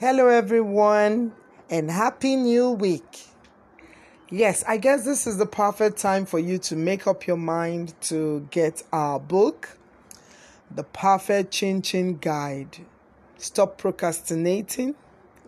Hello, 0.00 0.28
everyone, 0.28 1.34
and 1.68 1.90
happy 1.90 2.34
new 2.34 2.70
week. 2.70 3.26
Yes, 4.30 4.64
I 4.66 4.78
guess 4.78 5.04
this 5.04 5.26
is 5.26 5.36
the 5.36 5.44
perfect 5.44 5.98
time 5.98 6.24
for 6.24 6.38
you 6.38 6.56
to 6.56 6.74
make 6.74 7.06
up 7.06 7.26
your 7.26 7.36
mind 7.36 7.92
to 8.04 8.48
get 8.50 8.82
our 8.94 9.20
book, 9.20 9.76
The 10.74 10.84
Perfect 10.84 11.50
Chin 11.50 11.82
Chin 11.82 12.16
Guide. 12.16 12.78
Stop 13.36 13.76
procrastinating. 13.76 14.94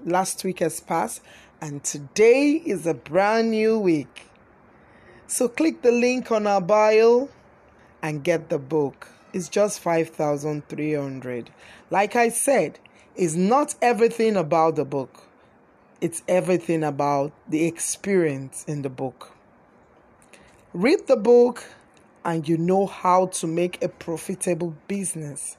Last 0.05 0.45
week 0.45 0.59
has 0.59 0.81
passed, 0.81 1.23
and 1.63 1.83
today 1.83 2.51
is 2.51 2.87
a 2.87 2.93
brand 2.93 3.53
new 3.53 3.79
week. 3.79 4.27
So 5.29 5.49
click 5.49 5.81
the 5.81 5.93
link 5.93 6.31
on 6.31 6.47
our 6.47 6.61
bio 6.61 7.31
and 8.03 8.23
get 8.23 8.51
the 8.51 8.59
book. 8.59 9.09
It's 9.33 9.49
just 9.49 9.81
5,300. 9.81 11.49
Like 11.89 12.17
I 12.17 12.29
said, 12.29 12.81
it's 13.15 13.35
not 13.35 13.75
everything 13.83 14.37
about 14.37 14.77
the 14.77 14.85
book. 14.85 15.25
It's 16.01 16.23
everything 16.27 16.83
about 16.83 17.33
the 17.49 17.65
experience 17.65 18.65
in 18.67 18.83
the 18.83 18.89
book. 18.89 19.33
Read 20.73 21.07
the 21.07 21.17
book 21.17 21.65
and 22.25 22.49
you 22.49 22.57
know 22.57 22.87
how 22.87 23.27
to 23.27 23.47
make 23.47 23.83
a 23.83 23.89
profitable 23.89 24.75
business 24.89 25.57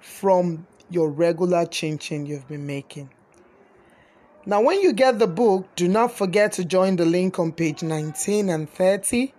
from 0.00 0.66
your 0.90 1.08
regular 1.10 1.66
chin 1.66 1.98
chin 1.98 2.26
you've 2.26 2.48
been 2.48 2.66
making. 2.66 3.10
Now, 4.44 4.62
when 4.62 4.80
you 4.80 4.92
get 4.92 5.18
the 5.18 5.26
book, 5.26 5.68
do 5.76 5.88
not 5.88 6.12
forget 6.12 6.52
to 6.52 6.64
join 6.64 6.96
the 6.96 7.04
link 7.04 7.38
on 7.38 7.52
page 7.52 7.82
19 7.82 8.48
and 8.48 8.68
30, 8.68 9.34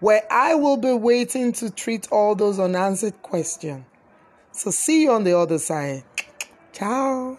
where 0.00 0.22
I 0.30 0.56
will 0.56 0.76
be 0.76 0.92
waiting 0.92 1.52
to 1.52 1.70
treat 1.70 2.08
all 2.10 2.34
those 2.34 2.58
unanswered 2.58 3.22
questions. 3.22 3.84
So, 4.50 4.70
see 4.70 5.02
you 5.02 5.12
on 5.12 5.22
the 5.22 5.38
other 5.38 5.58
side. 5.58 6.02
Ciao. 6.78 7.36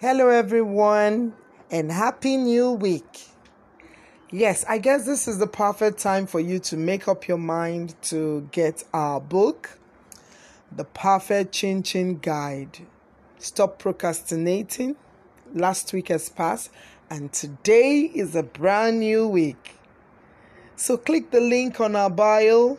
Hello, 0.00 0.26
everyone, 0.26 1.34
and 1.70 1.92
happy 1.92 2.36
new 2.36 2.72
week. 2.72 3.28
Yes, 4.32 4.64
I 4.68 4.78
guess 4.78 5.06
this 5.06 5.28
is 5.28 5.38
the 5.38 5.46
perfect 5.46 5.98
time 5.98 6.26
for 6.26 6.40
you 6.40 6.58
to 6.58 6.76
make 6.76 7.06
up 7.06 7.28
your 7.28 7.38
mind 7.38 7.94
to 8.10 8.48
get 8.50 8.82
our 8.92 9.20
book, 9.20 9.78
The 10.72 10.82
Perfect 10.82 11.52
Chin 11.52 11.84
Chin 11.84 12.18
Guide. 12.18 12.80
Stop 13.38 13.78
procrastinating 13.78 14.96
last 15.54 15.92
week 15.92 16.08
has 16.08 16.28
passed, 16.28 16.72
and 17.08 17.32
today 17.32 18.10
is 18.12 18.34
a 18.34 18.42
brand 18.42 18.98
new 18.98 19.28
week. 19.28 19.76
So 20.74 20.96
click 20.96 21.30
the 21.30 21.40
link 21.40 21.80
on 21.80 21.94
our 21.94 22.10
bio 22.10 22.78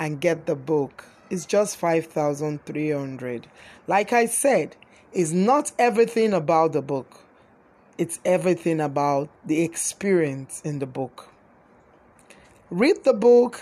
and 0.00 0.20
get 0.20 0.46
the 0.46 0.56
book. 0.56 1.04
It's 1.28 1.46
just 1.46 1.76
5,300. 1.76 3.46
Like 3.86 4.12
I 4.12 4.26
said, 4.26 4.76
it's 5.12 5.32
not 5.32 5.72
everything 5.78 6.32
about 6.32 6.72
the 6.72 6.82
book. 6.82 7.20
It's 7.98 8.20
everything 8.24 8.80
about 8.80 9.28
the 9.44 9.62
experience 9.62 10.60
in 10.64 10.78
the 10.78 10.86
book. 10.86 11.28
Read 12.70 13.04
the 13.04 13.14
book 13.14 13.60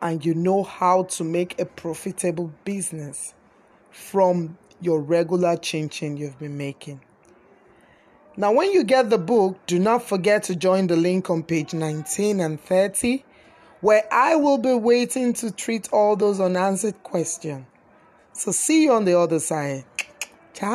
and 0.00 0.24
you 0.24 0.34
know 0.34 0.62
how 0.62 1.04
to 1.04 1.24
make 1.24 1.60
a 1.60 1.64
profitable 1.64 2.52
business 2.64 3.34
from 3.90 4.56
your 4.80 5.00
regular 5.00 5.56
chin 5.56 5.88
you've 6.16 6.38
been 6.38 6.56
making. 6.56 7.00
Now, 8.36 8.52
when 8.52 8.72
you 8.72 8.84
get 8.84 9.08
the 9.08 9.18
book, 9.18 9.58
do 9.66 9.78
not 9.78 10.02
forget 10.02 10.42
to 10.44 10.56
join 10.56 10.88
the 10.88 10.96
link 10.96 11.30
on 11.30 11.42
page 11.42 11.72
19 11.72 12.40
and 12.40 12.60
30, 12.60 13.24
where 13.86 14.02
I 14.12 14.34
will 14.34 14.58
be 14.58 14.74
waiting 14.74 15.32
to 15.34 15.52
treat 15.52 15.88
all 15.92 16.16
those 16.16 16.40
unanswered 16.40 17.00
questions. 17.04 17.66
So, 18.32 18.50
see 18.50 18.82
you 18.82 18.92
on 18.92 19.04
the 19.04 19.16
other 19.16 19.38
side. 19.38 19.84